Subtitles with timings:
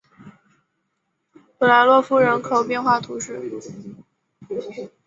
[1.59, 3.39] 普莱洛夫人口变化图示